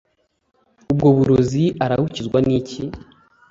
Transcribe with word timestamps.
ubwo 0.91 1.07
burozi 1.17 1.63
urabukizwa 1.83 2.37
n'iki? 2.47 2.83